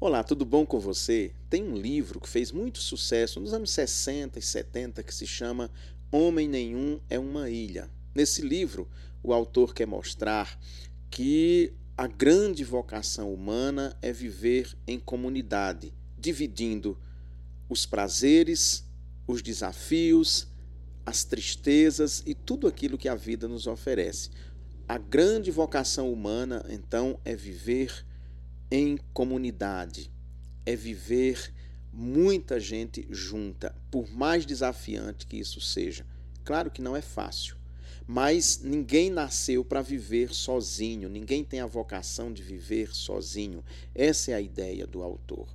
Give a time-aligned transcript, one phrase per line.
[0.00, 1.32] Olá, tudo bom com você?
[1.50, 5.72] Tem um livro que fez muito sucesso nos anos 60 e 70 que se chama
[6.12, 7.90] Homem Nenhum é uma Ilha.
[8.14, 8.88] Nesse livro,
[9.24, 10.56] o autor quer mostrar
[11.10, 16.96] que a grande vocação humana é viver em comunidade, dividindo
[17.68, 18.84] os prazeres,
[19.26, 20.46] os desafios,
[21.04, 24.30] as tristezas e tudo aquilo que a vida nos oferece.
[24.86, 28.06] A grande vocação humana, então, é viver
[28.70, 30.10] em comunidade,
[30.66, 31.52] é viver
[31.92, 36.06] muita gente junta, por mais desafiante que isso seja.
[36.44, 37.56] Claro que não é fácil,
[38.06, 43.64] mas ninguém nasceu para viver sozinho, ninguém tem a vocação de viver sozinho.
[43.94, 45.48] Essa é a ideia do autor.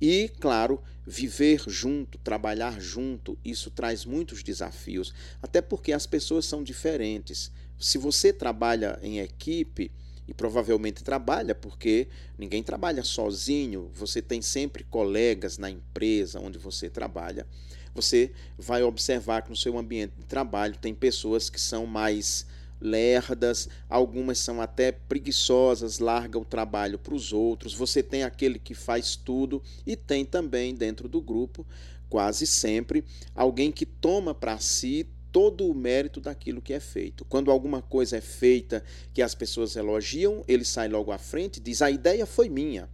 [0.00, 6.62] E, claro, viver junto, trabalhar junto, isso traz muitos desafios, até porque as pessoas são
[6.62, 7.50] diferentes.
[7.78, 9.90] Se você trabalha em equipe,
[10.26, 16.88] e provavelmente trabalha, porque ninguém trabalha sozinho, você tem sempre colegas na empresa onde você
[16.88, 17.46] trabalha.
[17.94, 22.46] Você vai observar que no seu ambiente de trabalho tem pessoas que são mais
[22.80, 27.72] lerdas, algumas são até preguiçosas, largam o trabalho para os outros.
[27.72, 31.64] Você tem aquele que faz tudo e tem também dentro do grupo,
[32.10, 37.24] quase sempre, alguém que toma para si todo o mérito daquilo que é feito.
[37.24, 41.60] Quando alguma coisa é feita que as pessoas elogiam, ele sai logo à frente e
[41.60, 42.88] diz: A ideia foi minha,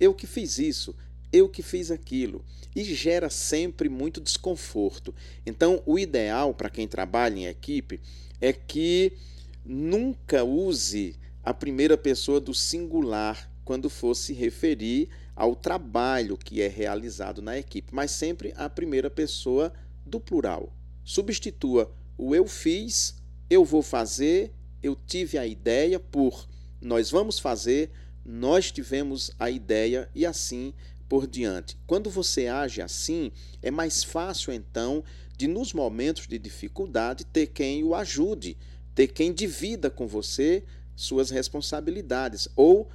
[0.00, 0.96] eu que fiz isso,
[1.30, 2.42] eu que fiz aquilo.
[2.74, 5.14] E gera sempre muito desconforto.
[5.44, 8.00] Então, o ideal para quem trabalha em equipe
[8.40, 9.12] é que
[9.62, 16.68] nunca use a primeira pessoa do singular quando for se referir ao trabalho que é
[16.68, 19.70] realizado na equipe, mas sempre a primeira pessoa
[20.06, 20.72] do plural.
[21.04, 23.16] Substitua o eu fiz,
[23.50, 26.48] eu vou fazer, eu tive a ideia por
[26.80, 27.90] nós vamos fazer,
[28.24, 30.74] nós tivemos a ideia e assim
[31.08, 31.76] por diante.
[31.86, 33.30] Quando você age assim,
[33.62, 35.04] é mais fácil então
[35.36, 38.56] de nos momentos de dificuldade ter quem o ajude,
[38.94, 42.88] ter quem divida com você suas responsabilidades ou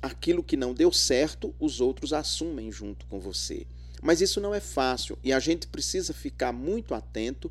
[0.00, 3.66] aquilo que não deu certo, os outros assumem junto com você.
[4.04, 7.50] Mas isso não é fácil e a gente precisa ficar muito atento,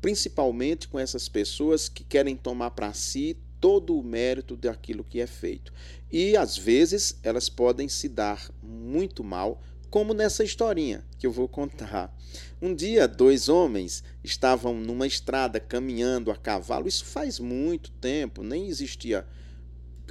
[0.00, 5.26] principalmente com essas pessoas que querem tomar para si todo o mérito daquilo que é
[5.28, 5.72] feito.
[6.10, 11.46] E às vezes elas podem se dar muito mal, como nessa historinha que eu vou
[11.46, 12.12] contar.
[12.60, 16.88] Um dia, dois homens estavam numa estrada caminhando a cavalo.
[16.88, 19.24] Isso faz muito tempo, nem existia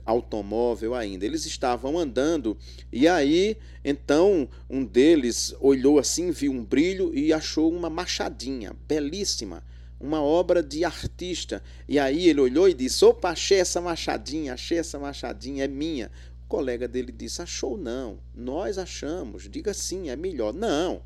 [0.05, 1.25] automóvel ainda.
[1.25, 2.57] Eles estavam andando
[2.91, 9.63] e aí, então, um deles olhou assim, viu um brilho e achou uma machadinha belíssima,
[9.99, 11.63] uma obra de artista.
[11.87, 16.11] E aí ele olhou e disse: "Opa, achei essa machadinha, achei essa machadinha, é minha".
[16.45, 19.49] O colega dele disse: "Achou não, nós achamos.
[19.49, 20.53] Diga sim, é melhor".
[20.53, 21.01] "Não,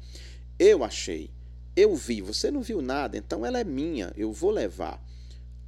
[0.59, 1.29] eu achei.
[1.75, 4.99] Eu vi, você não viu nada, então ela é minha, eu vou levar".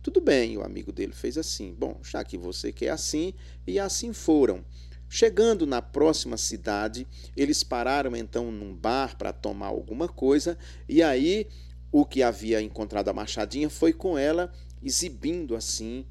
[0.02, 1.76] Tudo bem, o amigo dele fez assim.
[1.78, 3.34] Bom, já que você quer assim,
[3.68, 4.64] e assim foram.
[5.10, 11.48] Chegando na próxima cidade, eles pararam então num bar para tomar alguma coisa, e aí
[11.92, 16.06] o que havia encontrado a machadinha foi com ela exibindo assim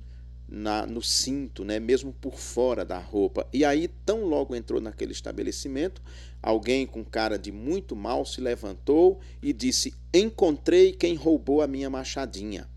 [0.48, 3.46] na, no cinto, né, mesmo por fora da roupa.
[3.52, 6.02] E aí, tão logo entrou naquele estabelecimento,
[6.42, 11.90] alguém com cara de muito mal se levantou e disse: Encontrei quem roubou a minha
[11.90, 12.68] machadinha.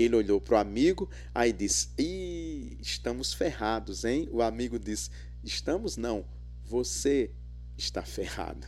[0.00, 4.28] Ele olhou para o amigo, aí disse: Ih, estamos ferrados, hein?
[4.32, 5.10] O amigo disse:
[5.44, 6.24] Estamos não,
[6.64, 7.30] você
[7.76, 8.66] está ferrado.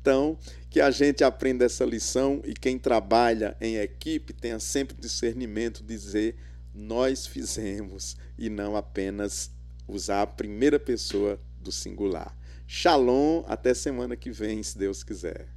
[0.00, 5.82] Então, que a gente aprenda essa lição e quem trabalha em equipe tenha sempre discernimento
[5.84, 6.36] dizer
[6.74, 9.50] nós fizemos e não apenas
[9.86, 12.36] usar a primeira pessoa do singular.
[12.66, 15.48] Shalom, até semana que vem, se Deus quiser.